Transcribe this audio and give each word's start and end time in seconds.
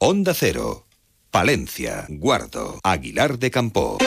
Onda 0.00 0.32
Cero, 0.32 0.86
Palencia, 1.32 2.06
Guardo, 2.08 2.78
Aguilar 2.84 3.36
de 3.36 3.50
Campo. 3.50 3.98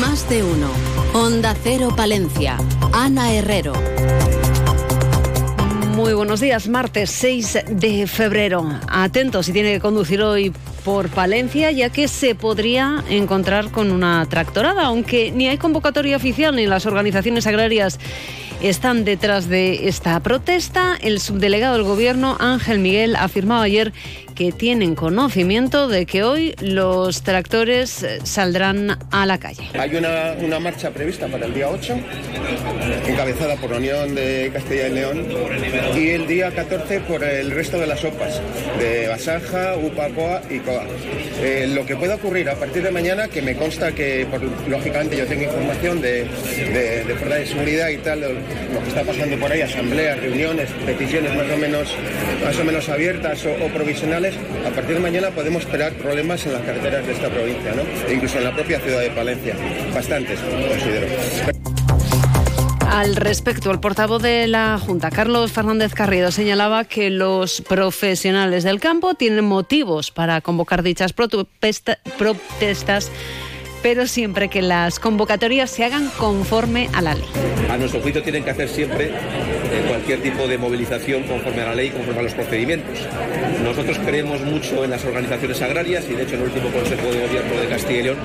Más 0.00 0.28
de 0.28 0.44
uno. 0.44 0.70
Onda 1.14 1.56
Cero 1.64 1.88
Palencia. 1.96 2.58
Ana 2.92 3.32
Herrero. 3.32 3.72
Muy 5.96 6.14
buenos 6.14 6.38
días, 6.38 6.68
martes 6.68 7.10
6 7.10 7.58
de 7.70 8.06
febrero. 8.06 8.64
Atento 8.88 9.42
si 9.42 9.52
tiene 9.52 9.72
que 9.72 9.80
conducir 9.80 10.22
hoy 10.22 10.52
por 10.84 11.08
Palencia, 11.08 11.72
ya 11.72 11.90
que 11.90 12.06
se 12.06 12.36
podría 12.36 13.02
encontrar 13.08 13.72
con 13.72 13.90
una 13.90 14.24
tractorada, 14.26 14.84
aunque 14.84 15.32
ni 15.32 15.48
hay 15.48 15.58
convocatoria 15.58 16.16
oficial 16.16 16.54
ni 16.54 16.66
las 16.66 16.86
organizaciones 16.86 17.48
agrarias 17.48 17.98
están 18.62 19.04
detrás 19.04 19.48
de 19.48 19.88
esta 19.88 20.20
protesta. 20.20 20.96
El 21.00 21.20
subdelegado 21.20 21.74
del 21.74 21.84
Gobierno, 21.84 22.36
Ángel 22.40 22.78
Miguel, 22.78 23.16
afirmaba 23.16 23.62
ayer 23.62 23.92
que 24.40 24.52
tienen 24.52 24.94
conocimiento 24.94 25.86
de 25.86 26.06
que 26.06 26.22
hoy 26.22 26.54
los 26.62 27.20
tractores 27.20 28.02
eh, 28.02 28.20
saldrán 28.24 28.96
a 29.10 29.26
la 29.26 29.36
calle. 29.36 29.68
Hay 29.78 29.94
una, 29.94 30.58
marcha 30.58 30.90
prevista 30.92 31.26
para 31.26 31.44
el 31.44 31.52
día 31.52 31.68
8, 31.68 31.94
encabezada 33.06 33.56
por 33.56 33.70
la 33.72 33.76
Unión 33.76 34.14
de 34.14 34.50
Castilla 34.50 34.88
y 34.88 34.92
León, 34.92 35.26
y 35.94 36.08
el 36.08 36.26
día 36.26 36.50
14 36.54 37.00
por 37.00 37.22
el 37.22 37.50
resto 37.50 37.78
de 37.78 37.86
las 37.86 38.02
OPAs, 38.02 38.40
de 38.78 39.08
Basaja, 39.08 39.76
UPACOA 39.76 40.40
y 40.48 40.60
COA. 40.60 40.86
Eh, 41.42 41.70
lo 41.74 41.84
que 41.84 41.96
pueda 41.96 42.14
ocurrir 42.14 42.48
a 42.48 42.54
partir 42.54 42.82
de 42.82 42.90
mañana, 42.90 43.28
que 43.28 43.42
me 43.42 43.54
consta 43.56 43.92
que, 43.92 44.26
lógicamente, 44.66 45.18
yo 45.18 45.26
tengo 45.26 45.44
información 45.44 46.00
de, 46.00 46.24
de, 46.24 47.04
de 47.04 47.14
fuerza 47.16 47.36
de 47.36 47.46
seguridad 47.46 47.88
y 47.90 47.98
tal, 47.98 48.20
lo 48.22 48.80
que 48.82 48.88
está 48.88 49.02
pasando 49.02 49.36
por 49.36 49.52
ahí, 49.52 49.60
asambleas, 49.60 50.18
reuniones, 50.18 50.70
peticiones 50.86 51.36
más 51.36 51.50
o 51.50 51.58
menos, 51.58 51.94
más 52.42 52.58
o 52.58 52.64
menos 52.64 52.88
abiertas 52.88 53.44
o 53.44 53.66
provisionales, 53.68 54.29
a 54.66 54.70
partir 54.70 54.94
de 54.96 55.00
mañana 55.00 55.30
podemos 55.30 55.62
esperar 55.62 55.92
problemas 55.94 56.44
en 56.46 56.52
las 56.52 56.62
carreteras 56.62 57.06
de 57.06 57.12
esta 57.12 57.28
provincia, 57.28 57.72
¿no? 57.74 57.82
E 58.08 58.14
incluso 58.14 58.38
en 58.38 58.44
la 58.44 58.54
propia 58.54 58.80
ciudad 58.80 59.00
de 59.00 59.10
Palencia. 59.10 59.54
Bastantes, 59.94 60.38
considero. 60.40 61.06
Al 62.90 63.14
respecto, 63.14 63.70
el 63.70 63.78
portavoz 63.78 64.20
de 64.20 64.48
la 64.48 64.76
Junta, 64.78 65.10
Carlos 65.10 65.52
Fernández 65.52 65.94
Carrido, 65.94 66.32
señalaba 66.32 66.84
que 66.84 67.08
los 67.08 67.60
profesionales 67.62 68.64
del 68.64 68.80
campo 68.80 69.14
tienen 69.14 69.44
motivos 69.44 70.10
para 70.10 70.40
convocar 70.40 70.82
dichas 70.82 71.14
protesta- 71.14 71.98
protestas, 72.18 73.10
pero 73.82 74.06
siempre 74.06 74.48
que 74.48 74.62
las 74.62 74.98
convocatorias 74.98 75.70
se 75.70 75.84
hagan 75.84 76.08
conforme 76.18 76.88
a 76.92 77.02
la 77.02 77.14
ley. 77.14 77.28
A 77.70 77.76
nuestro 77.76 78.00
juicio 78.00 78.22
tienen 78.22 78.44
que 78.44 78.50
hacer 78.50 78.68
siempre 78.68 79.06
eh, 79.06 79.84
cualquier 79.88 80.22
tipo 80.22 80.46
de 80.48 80.58
movilización 80.58 81.22
conforme 81.24 81.62
a 81.62 81.66
la 81.66 81.74
ley, 81.74 81.90
conforme 81.90 82.20
a 82.20 82.22
los 82.24 82.34
procedimientos. 82.34 82.98
Nosotros 83.62 83.98
creemos 84.04 84.40
mucho 84.42 84.84
en 84.84 84.90
las 84.90 85.04
organizaciones 85.04 85.62
agrarias 85.62 86.04
y 86.10 86.14
de 86.14 86.22
hecho 86.22 86.34
en 86.34 86.40
el 86.40 86.46
último 86.48 86.70
Consejo 86.70 87.10
de 87.10 87.26
Gobierno 87.26 87.60
de 87.60 87.68
Castilla 87.68 88.00
y 88.00 88.02
León 88.02 88.18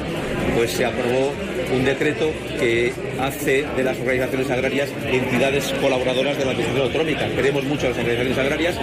pues 0.55 0.71
se 0.71 0.85
aprobó 0.85 1.33
un 1.73 1.83
decreto 1.83 2.31
que 2.59 2.93
hace 3.19 3.65
de 3.75 3.83
las 3.83 3.97
organizaciones 3.97 4.49
agrarias 4.49 4.89
entidades 5.05 5.73
colaboradoras 5.81 6.37
de 6.37 6.45
la 6.45 6.51
Administración 6.51 6.87
Autonómica. 6.87 7.27
Creemos 7.35 7.63
mucho 7.63 7.87
en 7.87 7.91
las 7.91 7.99
organizaciones 7.99 8.37
agrarias 8.37 8.75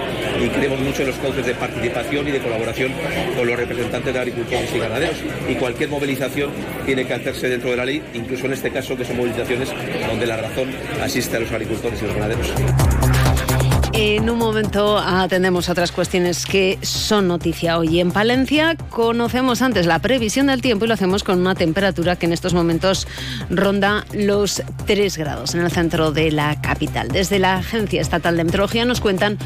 y 0.42 0.48
creemos 0.48 0.80
mucho 0.80 1.02
en 1.02 1.08
los 1.08 1.16
cauces 1.16 1.46
de 1.46 1.54
participación 1.54 2.28
y 2.28 2.30
de 2.32 2.40
colaboración 2.40 2.92
con 3.36 3.46
los 3.46 3.56
representantes 3.56 4.12
de 4.12 4.18
agricultores 4.18 4.74
y 4.74 4.78
ganaderos. 4.78 5.16
Y 5.48 5.54
cualquier 5.54 5.90
movilización 5.90 6.50
tiene 6.84 7.06
que 7.06 7.14
hacerse 7.14 7.48
dentro 7.48 7.70
de 7.70 7.76
la 7.76 7.84
ley, 7.84 8.02
incluso 8.14 8.46
en 8.46 8.52
este 8.52 8.70
caso 8.70 8.96
que 8.96 9.04
son 9.04 9.16
movilizaciones 9.16 9.68
donde 10.08 10.26
la 10.26 10.36
razón 10.36 10.70
asiste 11.02 11.36
a 11.36 11.40
los 11.40 11.50
agricultores 11.52 12.02
y 12.02 12.06
los 12.06 12.14
ganaderos. 12.14 12.52
En 13.94 14.30
un 14.30 14.38
momento 14.38 14.98
atendemos 14.98 15.68
otras 15.68 15.92
cuestiones 15.92 16.46
que 16.46 16.78
son 16.80 17.28
noticia 17.28 17.78
hoy. 17.78 18.00
En 18.00 18.10
Palencia 18.10 18.74
conocemos 18.88 19.60
antes 19.60 19.84
la 19.84 19.98
previsión 19.98 20.46
del 20.46 20.62
tiempo 20.62 20.86
y 20.86 20.88
lo 20.88 20.94
hacemos 20.94 21.22
con 21.22 21.38
una 21.38 21.54
temperatura 21.54 22.16
que 22.16 22.24
en 22.24 22.32
estos 22.32 22.54
momentos 22.54 23.06
ronda 23.50 24.06
los 24.14 24.62
3 24.86 25.18
grados 25.18 25.54
en 25.54 25.60
el 25.60 25.70
centro 25.70 26.10
de 26.10 26.32
la 26.32 26.58
capital. 26.62 27.08
Desde 27.08 27.38
la 27.38 27.56
Agencia 27.56 28.00
Estatal 28.00 28.34
de 28.38 28.44
Meteorología 28.44 28.86
nos 28.86 29.02
cuentan 29.02 29.36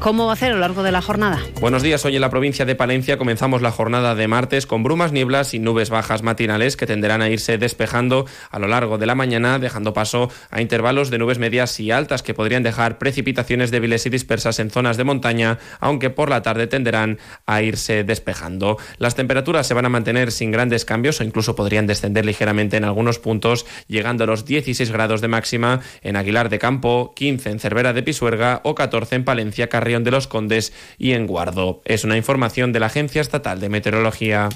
cómo 0.00 0.26
va 0.26 0.32
a 0.32 0.36
ser 0.36 0.52
a 0.52 0.54
lo 0.54 0.60
largo 0.60 0.82
de 0.82 0.92
la 0.92 1.02
jornada. 1.02 1.38
Buenos 1.60 1.82
días, 1.82 2.04
hoy 2.06 2.14
en 2.14 2.22
la 2.22 2.30
provincia 2.30 2.64
de 2.64 2.74
Palencia 2.74 3.18
comenzamos 3.18 3.60
la 3.60 3.70
jornada 3.70 4.14
de 4.14 4.26
martes 4.28 4.66
con 4.66 4.82
brumas, 4.82 5.12
nieblas 5.12 5.52
y 5.52 5.58
nubes 5.58 5.90
bajas 5.90 6.22
matinales 6.22 6.76
que 6.76 6.86
tenderán 6.86 7.20
a 7.20 7.28
irse 7.28 7.58
despejando 7.58 8.24
a 8.50 8.58
lo 8.58 8.66
largo 8.66 8.96
de 8.96 9.04
la 9.04 9.14
mañana, 9.14 9.58
dejando 9.58 9.92
paso 9.92 10.30
a 10.50 10.62
intervalos 10.62 11.10
de 11.10 11.18
nubes 11.18 11.38
medias 11.38 11.78
y 11.80 11.90
altas 11.90 12.22
que 12.22 12.32
podrían 12.32 12.62
dejar 12.62 12.96
precipitaciones 12.96 13.70
débiles 13.70 14.06
y 14.06 14.10
dispersas 14.10 14.58
en 14.58 14.70
zonas 14.70 14.96
de 14.96 15.04
montaña, 15.04 15.58
aunque 15.80 16.08
por 16.08 16.30
la 16.30 16.40
tarde 16.40 16.66
tenderán 16.66 17.18
a 17.44 17.60
irse 17.60 18.02
despejando. 18.02 18.78
Las 18.96 19.14
temperaturas 19.14 19.66
se 19.66 19.74
van 19.74 19.84
a 19.84 19.90
mantener 19.90 20.32
sin 20.32 20.50
grandes 20.50 20.86
cambios 20.86 21.20
o 21.20 21.24
incluso 21.24 21.54
podrían 21.54 21.86
descender 21.86 22.24
ligeramente 22.24 22.78
en 22.78 22.84
algunos 22.84 23.18
puntos, 23.18 23.66
llegando 23.86 24.24
a 24.24 24.26
los 24.26 24.46
16 24.46 24.90
grados 24.90 25.20
de 25.20 25.28
máxima 25.28 25.80
en 26.02 26.16
Aguilar 26.16 26.48
de 26.48 26.58
Campo, 26.58 27.12
15 27.14 27.50
en 27.50 27.60
Cervera 27.60 27.92
de 27.92 28.02
Pisuerga 28.02 28.62
o 28.64 28.74
14 28.74 29.16
en 29.16 29.24
Palencia, 29.24 29.68
De 29.90 30.10
los 30.12 30.28
Condes 30.28 30.72
y 30.98 31.12
en 31.12 31.26
Guardo. 31.26 31.82
Es 31.84 32.04
una 32.04 32.16
información 32.16 32.72
de 32.72 32.78
la 32.78 32.86
Agencia 32.86 33.20
Estatal 33.20 33.58
de 33.58 33.68
Meteorología. 33.68 34.48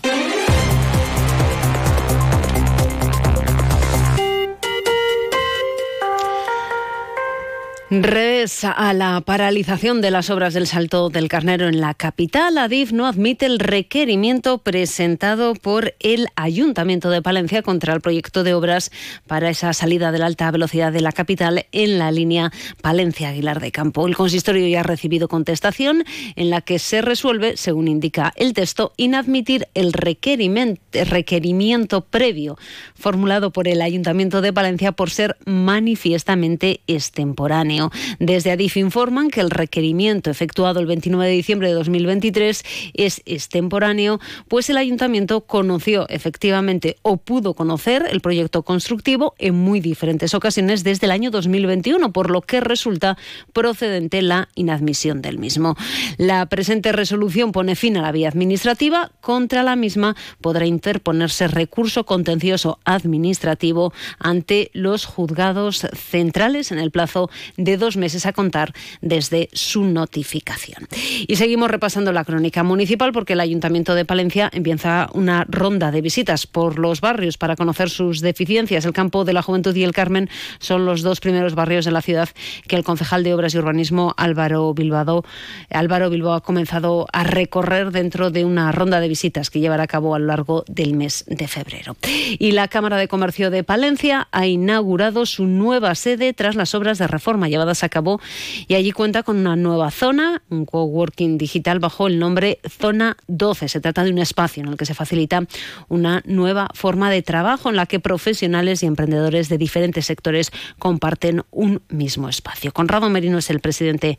Revés 8.02 8.64
a 8.64 8.92
la 8.94 9.20
paralización 9.20 10.00
de 10.00 10.10
las 10.10 10.30
obras 10.30 10.54
del 10.54 10.66
Salto 10.66 11.10
del 11.10 11.28
Carnero 11.28 11.68
en 11.68 11.80
la 11.80 11.92
capital, 11.92 12.56
Adif 12.56 12.92
no 12.92 13.06
admite 13.06 13.46
el 13.46 13.58
requerimiento 13.58 14.58
presentado 14.58 15.54
por 15.54 15.94
el 16.00 16.28
Ayuntamiento 16.34 17.10
de 17.10 17.20
Palencia 17.20 17.62
contra 17.62 17.92
el 17.92 18.00
proyecto 18.00 18.42
de 18.42 18.54
obras 18.54 18.90
para 19.26 19.50
esa 19.50 19.72
salida 19.74 20.12
de 20.12 20.18
la 20.18 20.26
alta 20.26 20.50
velocidad 20.50 20.92
de 20.92 21.02
la 21.02 21.12
capital 21.12 21.66
en 21.72 21.98
la 21.98 22.10
línea 22.10 22.50
Palencia-Aguilar 22.80 23.60
de 23.60 23.70
Campo. 23.70 24.06
El 24.06 24.16
consistorio 24.16 24.66
ya 24.66 24.80
ha 24.80 24.84
recibido 24.84 25.28
contestación 25.28 26.04
en 26.36 26.50
la 26.50 26.62
que 26.62 26.78
se 26.78 27.02
resuelve, 27.02 27.56
según 27.56 27.88
indica 27.88 28.32
el 28.36 28.54
texto, 28.54 28.92
inadmitir 28.96 29.68
el 29.74 29.92
requerimiento, 29.92 30.80
requerimiento 31.04 32.00
previo 32.00 32.56
formulado 32.94 33.52
por 33.52 33.68
el 33.68 33.82
Ayuntamiento 33.82 34.40
de 34.40 34.52
Palencia 34.52 34.92
por 34.92 35.10
ser 35.10 35.36
manifiestamente 35.44 36.80
extemporáneo. 36.86 37.83
Desde 38.18 38.50
Adif 38.50 38.76
informan 38.76 39.30
que 39.30 39.40
el 39.40 39.50
requerimiento 39.50 40.30
efectuado 40.30 40.80
el 40.80 40.86
29 40.86 41.26
de 41.26 41.32
diciembre 41.32 41.68
de 41.68 41.74
2023 41.74 42.62
es 42.94 43.22
extemporáneo, 43.24 44.20
pues 44.48 44.70
el 44.70 44.76
ayuntamiento 44.76 45.42
conoció 45.42 46.08
efectivamente 46.08 46.96
o 47.02 47.16
pudo 47.16 47.54
conocer 47.54 48.06
el 48.10 48.20
proyecto 48.20 48.62
constructivo 48.62 49.34
en 49.38 49.54
muy 49.54 49.80
diferentes 49.80 50.34
ocasiones 50.34 50.84
desde 50.84 51.06
el 51.06 51.12
año 51.12 51.30
2021, 51.30 52.12
por 52.12 52.30
lo 52.30 52.40
que 52.40 52.60
resulta 52.60 53.16
procedente 53.52 54.22
la 54.22 54.48
inadmisión 54.54 55.22
del 55.22 55.38
mismo. 55.38 55.76
La 56.16 56.46
presente 56.46 56.92
resolución 56.92 57.52
pone 57.52 57.76
fin 57.76 57.96
a 57.96 58.02
la 58.02 58.12
vía 58.12 58.28
administrativa. 58.28 59.12
Contra 59.20 59.62
la 59.62 59.76
misma 59.76 60.16
podrá 60.40 60.66
interponerse 60.66 61.48
recurso 61.48 62.04
contencioso 62.04 62.78
administrativo 62.84 63.92
ante 64.18 64.70
los 64.72 65.04
juzgados 65.06 65.86
centrales 65.94 66.72
en 66.72 66.78
el 66.78 66.90
plazo 66.90 67.30
de 67.56 67.63
dos 67.64 67.96
meses 67.96 68.26
a 68.26 68.32
contar 68.32 68.72
desde 69.00 69.48
su 69.52 69.84
notificación. 69.84 70.86
Y 71.26 71.36
seguimos 71.36 71.70
repasando 71.70 72.12
la 72.12 72.24
crónica 72.24 72.62
municipal 72.62 73.12
porque 73.12 73.34
el 73.34 73.40
Ayuntamiento 73.40 73.94
de 73.94 74.04
Palencia 74.04 74.50
empieza 74.52 75.08
una 75.12 75.44
ronda 75.48 75.90
de 75.90 76.00
visitas 76.00 76.46
por 76.46 76.78
los 76.78 77.00
barrios 77.00 77.38
para 77.38 77.56
conocer 77.56 77.90
sus 77.90 78.20
deficiencias. 78.20 78.84
El 78.84 78.92
Campo 78.92 79.24
de 79.24 79.32
la 79.32 79.42
Juventud 79.42 79.74
y 79.74 79.84
el 79.84 79.92
Carmen 79.92 80.28
son 80.58 80.84
los 80.86 81.02
dos 81.02 81.20
primeros 81.20 81.54
barrios 81.54 81.84
de 81.84 81.90
la 81.90 82.02
ciudad 82.02 82.28
que 82.68 82.76
el 82.76 82.84
concejal 82.84 83.24
de 83.24 83.34
Obras 83.34 83.54
y 83.54 83.58
Urbanismo 83.58 84.14
Álvaro 84.16 84.74
Bilbao, 84.74 85.24
Álvaro 85.70 86.10
Bilbao 86.10 86.34
ha 86.34 86.42
comenzado 86.42 87.06
a 87.12 87.24
recorrer 87.24 87.90
dentro 87.90 88.30
de 88.30 88.44
una 88.44 88.72
ronda 88.72 89.00
de 89.00 89.08
visitas 89.08 89.50
que 89.50 89.60
llevará 89.60 89.84
a 89.84 89.86
cabo 89.86 90.14
a 90.14 90.18
lo 90.18 90.26
largo 90.26 90.64
del 90.68 90.94
mes 90.94 91.24
de 91.26 91.48
febrero. 91.48 91.96
Y 92.38 92.52
la 92.52 92.68
Cámara 92.68 92.96
de 92.96 93.08
Comercio 93.08 93.50
de 93.50 93.64
Palencia 93.64 94.28
ha 94.32 94.46
inaugurado 94.46 95.26
su 95.26 95.46
nueva 95.46 95.94
sede 95.94 96.32
tras 96.32 96.54
las 96.54 96.74
obras 96.74 96.98
de 96.98 97.06
reforma 97.06 97.48
llevadas 97.54 97.84
a 97.84 97.88
cabo 97.88 98.20
y 98.66 98.74
allí 98.74 98.90
cuenta 98.90 99.22
con 99.22 99.38
una 99.38 99.54
nueva 99.54 99.90
zona, 99.90 100.42
un 100.50 100.66
coworking 100.66 101.38
digital 101.38 101.78
bajo 101.78 102.08
el 102.08 102.18
nombre 102.18 102.58
Zona 102.68 103.16
12. 103.28 103.68
Se 103.68 103.80
trata 103.80 104.02
de 104.02 104.10
un 104.10 104.18
espacio 104.18 104.62
en 104.62 104.70
el 104.70 104.76
que 104.76 104.86
se 104.86 104.94
facilita 104.94 105.44
una 105.88 106.20
nueva 106.26 106.68
forma 106.74 107.10
de 107.10 107.22
trabajo 107.22 107.70
en 107.70 107.76
la 107.76 107.86
que 107.86 108.00
profesionales 108.00 108.82
y 108.82 108.86
emprendedores 108.86 109.48
de 109.48 109.56
diferentes 109.56 110.06
sectores 110.06 110.50
comparten 110.78 111.42
un 111.52 111.82
mismo 111.88 112.28
espacio. 112.28 112.72
Conrado 112.72 113.08
Merino 113.08 113.38
es 113.38 113.50
el 113.50 113.60
presidente 113.60 114.18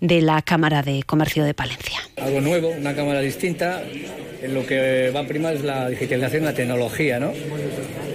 de 0.00 0.22
la 0.22 0.42
Cámara 0.42 0.82
de 0.82 1.02
Comercio 1.02 1.44
de 1.44 1.54
Palencia. 1.54 2.00
Algo 2.16 2.40
nuevo, 2.40 2.68
una 2.68 2.94
cámara 2.94 3.20
distinta. 3.20 3.82
En 4.42 4.54
lo 4.54 4.64
que 4.64 5.10
va 5.14 5.20
a 5.20 5.26
primar 5.26 5.54
es 5.54 5.64
la 5.64 5.90
digitalización, 5.90 6.44
la 6.44 6.54
tecnología, 6.54 7.20
¿no? 7.20 7.30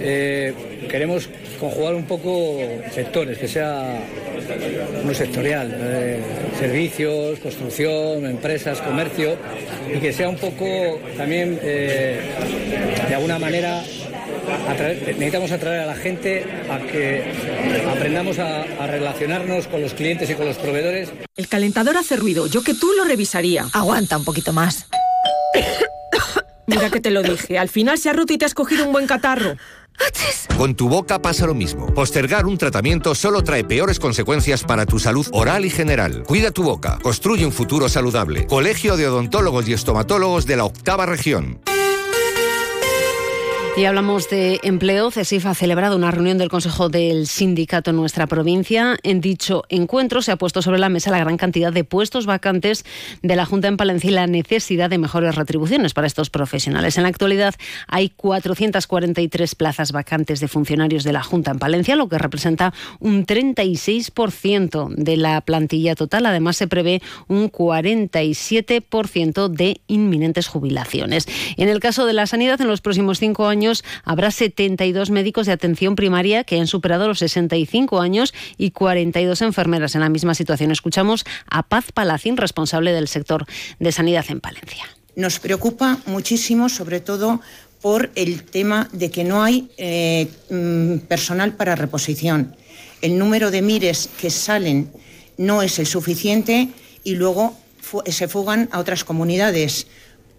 Eh, 0.00 0.52
queremos 0.90 1.28
conjugar 1.60 1.94
un 1.94 2.04
poco 2.04 2.58
sectores, 2.92 3.38
que 3.38 3.48
sea 3.48 4.00
uno 5.02 5.14
sectorial, 5.14 5.76
eh, 5.78 6.22
servicios, 6.58 7.38
construcción, 7.40 8.26
empresas, 8.26 8.80
comercio, 8.80 9.36
y 9.94 9.98
que 9.98 10.12
sea 10.12 10.28
un 10.28 10.36
poco 10.36 10.64
también, 11.16 11.58
eh, 11.62 12.20
de 13.08 13.14
alguna 13.14 13.38
manera, 13.38 13.82
necesitamos 15.06 15.50
atraer 15.52 15.80
a 15.80 15.86
la 15.86 15.94
gente 15.94 16.44
a 16.70 16.78
que 16.78 17.24
aprendamos 17.90 18.38
a, 18.38 18.62
a, 18.62 18.86
relacionarnos 18.86 19.66
con 19.66 19.80
los 19.80 19.94
clientes 19.94 20.30
y 20.30 20.34
con 20.34 20.46
los 20.46 20.56
proveedores. 20.56 21.10
El 21.36 21.48
calentador 21.48 21.96
hace 21.96 22.16
ruido, 22.16 22.46
yo 22.46 22.62
que 22.62 22.74
tú 22.74 22.92
lo 22.96 23.04
revisaría. 23.04 23.66
Aguanta 23.72 24.16
un 24.16 24.24
poquito 24.24 24.52
más. 24.52 24.86
Mira 26.66 26.90
que 26.90 27.00
te 27.00 27.10
lo 27.10 27.22
dije, 27.22 27.58
al 27.58 27.68
final 27.68 27.98
se 27.98 28.10
ha 28.10 28.12
roto 28.12 28.32
y 28.32 28.38
te 28.38 28.44
has 28.44 28.54
cogido 28.54 28.84
un 28.84 28.92
buen 28.92 29.06
catarro. 29.06 29.56
Con 30.58 30.74
tu 30.74 30.88
boca 30.88 31.20
pasa 31.20 31.46
lo 31.46 31.54
mismo. 31.54 31.86
Postergar 31.94 32.46
un 32.46 32.58
tratamiento 32.58 33.14
solo 33.14 33.42
trae 33.42 33.64
peores 33.64 33.98
consecuencias 33.98 34.62
para 34.62 34.86
tu 34.86 34.98
salud 34.98 35.26
oral 35.32 35.64
y 35.64 35.70
general. 35.70 36.22
Cuida 36.24 36.50
tu 36.50 36.62
boca. 36.62 36.98
Construye 37.02 37.46
un 37.46 37.52
futuro 37.52 37.88
saludable. 37.88 38.46
Colegio 38.46 38.96
de 38.96 39.08
Odontólogos 39.08 39.68
y 39.68 39.72
Estomatólogos 39.72 40.46
de 40.46 40.56
la 40.56 40.64
Octava 40.64 41.06
Región. 41.06 41.60
Y 43.76 43.84
hablamos 43.84 44.30
de 44.30 44.58
empleo. 44.62 45.10
CESIF 45.10 45.44
ha 45.44 45.54
celebrado 45.54 45.96
una 45.96 46.10
reunión 46.10 46.38
del 46.38 46.48
Consejo 46.48 46.88
del 46.88 47.26
Sindicato 47.26 47.90
en 47.90 47.96
nuestra 47.96 48.26
provincia. 48.26 48.96
En 49.02 49.20
dicho 49.20 49.64
encuentro 49.68 50.22
se 50.22 50.32
ha 50.32 50.36
puesto 50.36 50.62
sobre 50.62 50.78
la 50.78 50.88
mesa 50.88 51.10
la 51.10 51.18
gran 51.18 51.36
cantidad 51.36 51.74
de 51.74 51.84
puestos 51.84 52.24
vacantes 52.24 52.86
de 53.20 53.36
la 53.36 53.44
Junta 53.44 53.68
en 53.68 53.76
Palencia 53.76 54.08
y 54.08 54.14
la 54.14 54.26
necesidad 54.26 54.88
de 54.88 54.96
mejores 54.96 55.34
retribuciones 55.34 55.92
para 55.92 56.06
estos 56.06 56.30
profesionales. 56.30 56.96
En 56.96 57.02
la 57.02 57.10
actualidad 57.10 57.54
hay 57.86 58.08
443 58.08 59.54
plazas 59.54 59.92
vacantes 59.92 60.40
de 60.40 60.48
funcionarios 60.48 61.04
de 61.04 61.12
la 61.12 61.22
Junta 61.22 61.50
en 61.50 61.58
Palencia, 61.58 61.96
lo 61.96 62.08
que 62.08 62.16
representa 62.16 62.72
un 62.98 63.26
36% 63.26 64.88
de 64.94 65.18
la 65.18 65.42
plantilla 65.42 65.94
total. 65.94 66.24
Además, 66.24 66.56
se 66.56 66.66
prevé 66.66 67.02
un 67.28 67.52
47% 67.52 69.48
de 69.48 69.82
inminentes 69.86 70.46
jubilaciones. 70.48 71.28
En 71.58 71.68
el 71.68 71.80
caso 71.80 72.06
de 72.06 72.14
la 72.14 72.26
sanidad, 72.26 72.58
en 72.62 72.68
los 72.68 72.80
próximos 72.80 73.18
cinco 73.18 73.46
años, 73.48 73.65
habrá 74.04 74.30
72 74.30 75.10
médicos 75.10 75.46
de 75.46 75.52
atención 75.52 75.96
primaria 75.96 76.44
que 76.44 76.58
han 76.58 76.66
superado 76.66 77.08
los 77.08 77.18
65 77.18 78.00
años 78.00 78.34
y 78.56 78.70
42 78.70 79.42
enfermeras 79.42 79.94
en 79.94 80.00
la 80.00 80.08
misma 80.08 80.34
situación. 80.34 80.70
Escuchamos 80.70 81.24
a 81.50 81.62
Paz 81.62 81.92
Palacín, 81.92 82.36
responsable 82.36 82.92
del 82.92 83.08
sector 83.08 83.46
de 83.78 83.92
sanidad 83.92 84.24
en 84.28 84.40
Palencia. 84.40 84.84
Nos 85.14 85.38
preocupa 85.38 85.98
muchísimo, 86.06 86.68
sobre 86.68 87.00
todo 87.00 87.40
por 87.80 88.10
el 88.14 88.42
tema 88.42 88.88
de 88.92 89.10
que 89.10 89.24
no 89.24 89.42
hay 89.42 89.70
eh, 89.76 90.28
mm, 90.50 91.06
personal 91.06 91.54
para 91.54 91.74
reposición. 91.74 92.54
El 93.00 93.18
número 93.18 93.50
de 93.50 93.62
mires 93.62 94.08
que 94.20 94.30
salen 94.30 94.90
no 95.36 95.62
es 95.62 95.78
el 95.78 95.86
suficiente 95.86 96.68
y 97.04 97.14
luego 97.14 97.56
se 98.06 98.28
fugan 98.28 98.68
a 98.72 98.80
otras 98.80 99.04
comunidades. 99.04 99.86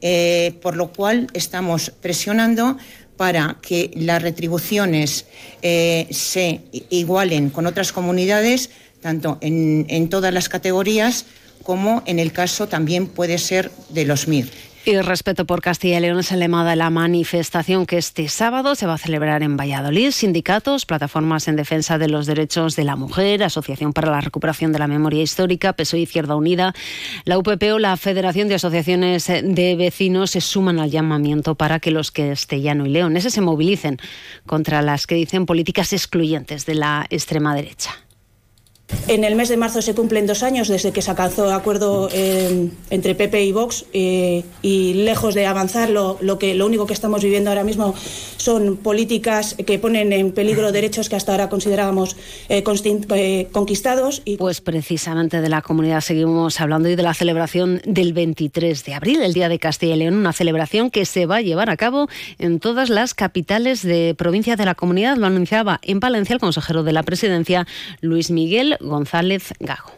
Eh, 0.01 0.59
por 0.62 0.75
lo 0.75 0.91
cual 0.94 1.27
estamos 1.33 1.89
presionando 1.89 2.77
para 3.18 3.58
que 3.62 3.92
las 3.96 4.22
retribuciones 4.22 5.25
eh, 5.62 6.08
se 6.12 6.62
igualen 6.90 7.50
con 7.50 7.66
otras 7.66 7.92
comunidades, 7.92 8.69
tanto 9.02 9.38
en, 9.42 9.86
en 9.90 10.10
todas 10.10 10.34
las 10.34 10.50
categorías 10.50 11.25
como 11.64 12.02
en 12.06 12.19
el 12.19 12.31
caso 12.31 12.68
también 12.69 13.08
puede 13.08 13.38
ser 13.38 13.72
de 13.90 14.06
los 14.06 14.30
MIR. 14.30 14.50
Y 14.88 15.01
respeto 15.01 15.45
por 15.45 15.62
Castilla 15.62 15.98
y 15.98 16.00
León 16.00 16.19
es 16.19 16.31
el 16.31 16.39
lema 16.39 16.63
de 16.63 16.78
la 16.78 16.89
manifestación 16.89 17.86
que 17.86 17.98
este 17.98 18.30
sábado 18.30 18.74
se 18.74 18.86
va 18.86 18.94
a 18.94 18.98
celebrar 18.98 19.44
en 19.44 19.57
Valladolid. 19.57 20.12
Sindicatos, 20.12 20.86
plataformas 20.86 21.50
en 21.50 21.57
defensa 21.57 21.98
de 21.98 22.07
los 22.07 22.25
derechos 22.25 22.78
de 22.78 22.86
la 22.86 22.95
mujer, 22.95 23.44
Asociación 23.44 23.92
para 23.92 24.10
la 24.10 24.22
Recuperación 24.22 24.72
de 24.72 24.80
la 24.80 24.88
Memoria 24.88 25.22
Histórica, 25.22 25.74
PSOE 25.74 26.00
Izquierda 26.00 26.38
Unida, 26.38 26.74
la 27.25 27.38
UPP 27.38 27.63
o 27.74 27.80
la 27.80 27.98
Federación 27.98 28.48
de 28.48 28.56
Asociaciones 28.56 29.28
de 29.28 29.75
Vecinos 29.78 30.31
se 30.31 30.39
suman 30.39 30.80
al 30.80 30.89
llamamiento 30.89 31.56
para 31.56 31.81
que 31.81 31.92
los 31.92 32.12
castellano 32.12 32.86
y 32.86 32.89
leoneses 32.89 33.34
se 33.34 33.42
movilicen 33.42 33.98
contra 34.45 34.81
las 34.81 35.06
que 35.06 35.16
dicen 35.16 35.45
políticas 35.45 35.92
excluyentes 35.92 36.66
de 36.66 36.75
la 36.75 37.06
extrema 37.10 37.54
derecha. 37.54 38.06
En 39.07 39.24
el 39.24 39.36
mes 39.36 39.50
de 39.50 39.57
marzo 39.57 39.81
se 39.81 39.95
cumplen 39.95 40.28
dos 40.28 40.44
años 40.44 40.68
desde 40.68 40.92
que 40.92 41.01
se 41.01 41.12
alcanzó 41.12 41.54
acuerdo 41.54 42.10
eh, 42.12 42.69
entre 42.89 43.16
PP 43.16 43.44
y 43.45 43.51
Vox 43.51 43.86
eh, 43.94 44.44
y 44.62 44.94
lejos 44.94 45.34
de 45.34 45.45
avanzar 45.45 45.89
lo, 45.89 46.18
que, 46.39 46.56
lo 46.56 46.66
único 46.66 46.86
que 46.88 46.94
estamos 46.94 47.24
viviendo 47.24 47.50
ahora 47.50 47.63
mismo 47.63 47.95
son 48.38 48.78
políticas 48.78 49.56
que 49.66 49.80
ponen 49.80 50.13
en 50.13 50.31
peligro 50.31 50.72
derechos 50.72 51.10
que 51.10 51.16
hasta 51.16 51.31
ahora 51.31 51.50
considerábamos 51.50 52.16
eh, 52.50 52.63
conquistados. 53.51 54.22
Pues 54.38 54.62
precisamente 54.62 55.42
de 55.42 55.50
la 55.50 55.62
comunidad 55.62 56.01
seguimos 56.01 56.60
hablando 56.62 56.89
y 56.89 56.95
de 56.95 57.04
la 57.04 57.13
celebración 57.13 57.81
del 57.86 58.13
23 58.13 58.84
de 58.86 58.94
abril, 58.94 59.22
el 59.22 59.34
Día 59.34 59.50
de 59.50 59.60
Castilla 59.60 59.95
y 59.95 60.00
León, 60.00 60.16
una 60.16 60.34
celebración 60.34 60.92
que 60.92 61.06
se 61.06 61.25
va 61.25 61.38
a 61.38 61.42
llevar 61.42 61.69
a 61.69 61.78
cabo 61.78 62.07
en 62.39 62.60
todas 62.60 62.89
las 62.89 63.13
capitales 63.13 63.84
de 63.84 64.16
provincia 64.18 64.56
de 64.56 64.66
la 64.66 64.75
comunidad. 64.75 65.18
Lo 65.18 65.28
anunciaba 65.28 65.80
en 65.81 66.00
Palencia 66.00 66.34
el 66.34 66.39
consejero 66.39 66.84
de 66.84 66.94
la 66.94 67.04
presidencia, 67.04 67.68
Luis 68.01 68.31
Miguel 68.31 68.76
González 68.79 69.53
Gago. 69.59 69.91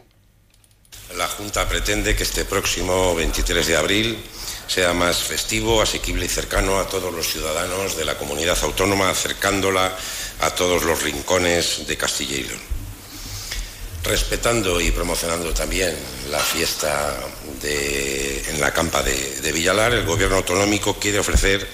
La 1.16 1.26
Junta 1.26 1.68
pretende 1.68 2.14
que 2.14 2.22
este 2.22 2.44
próximo 2.44 3.14
23 3.14 3.66
de 3.66 3.76
abril 3.76 4.18
sea 4.68 4.92
más 4.92 5.18
festivo, 5.18 5.82
asequible 5.82 6.26
y 6.26 6.28
cercano 6.28 6.78
a 6.78 6.86
todos 6.86 7.12
los 7.12 7.26
ciudadanos 7.26 7.96
de 7.96 8.04
la 8.04 8.16
comunidad 8.16 8.56
autónoma, 8.62 9.10
acercándola 9.10 9.92
a 10.40 10.50
todos 10.54 10.84
los 10.84 11.02
rincones 11.02 11.86
de 11.88 11.96
Castilla 11.96 12.36
y 12.36 12.42
León. 12.44 12.60
Respetando 14.04 14.80
y 14.80 14.92
promocionando 14.92 15.52
también 15.52 15.94
la 16.30 16.38
fiesta 16.38 17.16
en 17.62 18.60
la 18.60 18.72
campa 18.72 19.02
de 19.02 19.52
Villalar, 19.52 19.92
el 19.92 20.06
Gobierno 20.06 20.36
autonómico 20.36 20.98
quiere 20.98 21.18
ofrecer 21.18 21.66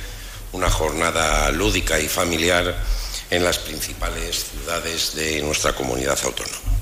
una 0.53 0.71
jornada 0.71 1.51
lúdica 1.53 2.01
y 2.01 2.09
familiar 2.09 2.75
en 3.31 3.45
las 3.45 3.59
principales 3.59 4.47
ciudades 4.51 5.15
de 5.15 5.43
nuestra 5.43 5.75
comunidad 5.75 6.19
autónoma. 6.25 6.76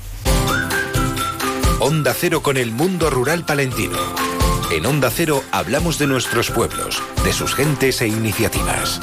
Onda 1.87 2.15
Cero 2.15 2.41
con 2.41 2.57
el 2.57 2.71
mundo 2.71 3.11
rural 3.11 3.45
palentino. 3.45 3.99
En 4.71 4.87
Onda 4.87 5.11
Cero 5.11 5.43
hablamos 5.51 5.99
de 5.99 6.07
nuestros 6.07 6.49
pueblos, 6.49 6.99
de 7.23 7.31
sus 7.31 7.53
gentes 7.53 8.01
e 8.01 8.07
iniciativas. 8.07 8.99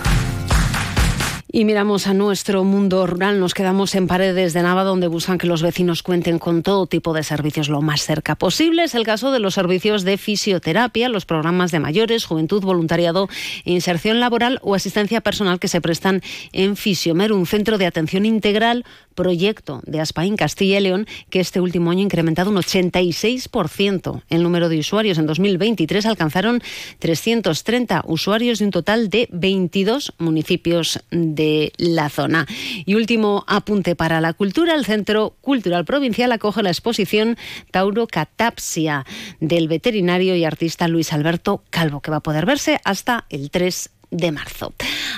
Y 1.54 1.66
miramos 1.66 2.06
a 2.06 2.14
nuestro 2.14 2.64
mundo 2.64 3.06
rural, 3.06 3.38
nos 3.38 3.52
quedamos 3.52 3.94
en 3.94 4.06
Paredes 4.06 4.54
de 4.54 4.62
Nava, 4.62 4.84
donde 4.84 5.06
buscan 5.06 5.36
que 5.36 5.46
los 5.46 5.60
vecinos 5.62 6.02
cuenten 6.02 6.38
con 6.38 6.62
todo 6.62 6.86
tipo 6.86 7.12
de 7.12 7.22
servicios 7.22 7.68
lo 7.68 7.82
más 7.82 8.02
cerca 8.02 8.36
posible. 8.36 8.84
Es 8.84 8.94
el 8.94 9.04
caso 9.04 9.30
de 9.30 9.38
los 9.38 9.52
servicios 9.52 10.02
de 10.02 10.16
fisioterapia, 10.16 11.10
los 11.10 11.26
programas 11.26 11.70
de 11.70 11.78
mayores, 11.78 12.24
juventud, 12.24 12.62
voluntariado, 12.62 13.28
inserción 13.64 14.18
laboral 14.18 14.60
o 14.62 14.74
asistencia 14.74 15.20
personal 15.20 15.60
que 15.60 15.68
se 15.68 15.82
prestan 15.82 16.22
en 16.52 16.74
Fisiomer, 16.74 17.32
un 17.32 17.44
centro 17.44 17.76
de 17.76 17.84
atención 17.84 18.24
integral, 18.24 18.86
proyecto 19.14 19.80
de 19.86 20.00
Aspaín 20.00 20.36
Castilla 20.36 20.78
y 20.78 20.82
León, 20.82 21.06
que 21.30 21.40
este 21.40 21.60
último 21.60 21.90
año 21.90 22.00
ha 22.00 22.04
incrementado 22.04 22.50
un 22.50 22.56
86% 22.56 24.22
el 24.28 24.42
número 24.42 24.68
de 24.68 24.78
usuarios. 24.78 25.18
En 25.18 25.26
2023 25.26 26.06
alcanzaron 26.06 26.62
330 26.98 28.04
usuarios 28.06 28.58
de 28.58 28.64
un 28.64 28.70
total 28.70 29.10
de 29.10 29.28
22 29.30 30.14
municipios 30.18 31.00
de 31.10 31.72
la 31.76 32.08
zona. 32.08 32.46
Y 32.84 32.94
último 32.94 33.44
apunte 33.46 33.96
para 33.96 34.20
la 34.20 34.32
cultura, 34.32 34.74
el 34.74 34.84
Centro 34.84 35.36
Cultural 35.40 35.84
Provincial 35.84 36.32
acoge 36.32 36.62
la 36.62 36.70
exposición 36.70 37.36
Tauro 37.70 38.06
Catapsia 38.06 39.04
del 39.40 39.68
veterinario 39.68 40.36
y 40.36 40.44
artista 40.44 40.88
Luis 40.88 41.12
Alberto 41.12 41.64
Calvo, 41.70 42.00
que 42.00 42.10
va 42.10 42.18
a 42.18 42.22
poder 42.22 42.46
verse 42.46 42.80
hasta 42.84 43.26
el 43.30 43.50
3 43.50 43.90
de 44.12 44.30
marzo. 44.30 44.72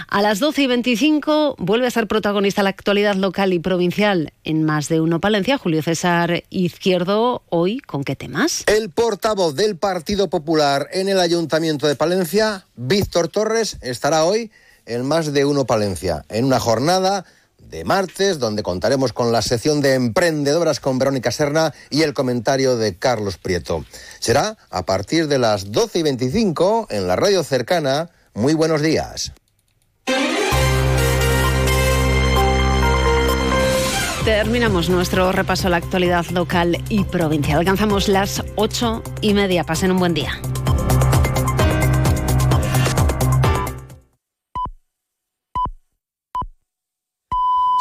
A 0.08 0.22
las 0.22 0.38
12 0.38 0.62
y 0.62 0.66
25 0.68 1.56
vuelve 1.58 1.86
a 1.86 1.90
ser 1.90 2.06
protagonista 2.06 2.62
la 2.62 2.70
actualidad 2.70 3.16
local 3.16 3.52
y 3.52 3.58
provincial 3.58 4.32
en 4.44 4.64
más 4.64 4.88
de 4.88 5.00
uno 5.00 5.20
Palencia. 5.20 5.58
Julio 5.58 5.82
César 5.82 6.44
Izquierdo, 6.48 7.42
hoy, 7.50 7.80
¿con 7.80 8.04
qué 8.04 8.16
temas? 8.16 8.64
El 8.66 8.90
portavoz 8.90 9.54
del 9.54 9.76
Partido 9.76 10.30
Popular 10.30 10.88
en 10.92 11.08
el 11.08 11.20
Ayuntamiento 11.20 11.86
de 11.86 11.96
Palencia, 11.96 12.66
Víctor 12.76 13.28
Torres, 13.28 13.76
estará 13.82 14.24
hoy 14.24 14.50
en 14.86 15.04
Más 15.04 15.32
de 15.32 15.44
Uno 15.44 15.66
Palencia, 15.66 16.24
en 16.28 16.44
una 16.44 16.60
jornada 16.60 17.24
de 17.58 17.84
martes, 17.84 18.38
donde 18.38 18.62
contaremos 18.62 19.12
con 19.12 19.32
la 19.32 19.42
sección 19.42 19.80
de 19.80 19.94
emprendedoras 19.94 20.78
con 20.78 20.98
Verónica 20.98 21.32
Serna 21.32 21.74
y 21.90 22.02
el 22.02 22.14
comentario 22.14 22.76
de 22.76 22.96
Carlos 22.96 23.38
Prieto. 23.38 23.84
Será 24.20 24.56
a 24.70 24.84
partir 24.84 25.26
de 25.26 25.38
las 25.38 25.72
12 25.72 25.98
y 25.98 26.02
25 26.02 26.86
en 26.90 27.08
la 27.08 27.16
radio 27.16 27.42
cercana. 27.42 28.10
Muy 28.34 28.54
buenos 28.54 28.82
días. 28.82 29.32
Terminamos 34.24 34.88
nuestro 34.88 35.30
repaso 35.32 35.68
a 35.68 35.70
la 35.70 35.76
actualidad 35.76 36.26
local 36.30 36.82
y 36.88 37.04
provincial. 37.04 37.58
Alcanzamos 37.58 38.08
las 38.08 38.42
ocho 38.56 39.02
y 39.20 39.34
media. 39.34 39.64
Pasen 39.64 39.92
un 39.92 39.98
buen 39.98 40.14
día. 40.14 40.40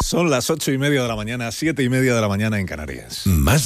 Son 0.01 0.29
las 0.29 0.49
ocho 0.49 0.71
y 0.71 0.77
media 0.77 1.01
de 1.01 1.07
la 1.07 1.15
mañana, 1.15 1.49
siete 1.51 1.81
y 1.81 1.89
media 1.89 2.13
de 2.13 2.21
la 2.21 2.27
mañana 2.27 2.59
en 2.59 2.67
Canarias. 2.67 3.25
Más 3.25 3.61